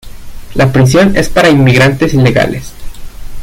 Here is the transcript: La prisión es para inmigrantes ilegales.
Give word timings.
La 0.55 0.73
prisión 0.73 1.15
es 1.15 1.29
para 1.29 1.49
inmigrantes 1.51 2.15
ilegales. 2.15 2.73